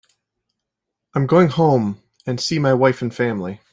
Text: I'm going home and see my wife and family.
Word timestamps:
I'm 1.13 1.27
going 1.27 1.49
home 1.49 2.01
and 2.25 2.41
see 2.41 2.57
my 2.57 2.73
wife 2.73 3.03
and 3.03 3.13
family. 3.13 3.59